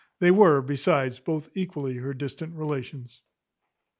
They 0.17 0.31
were, 0.31 0.63
besides, 0.63 1.19
both 1.19 1.51
equally 1.53 1.97
her 1.97 2.15
distant 2.15 2.55
relations. 2.55 3.21